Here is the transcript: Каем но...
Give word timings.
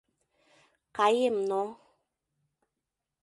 Каем 0.97 1.35
но... 1.49 1.61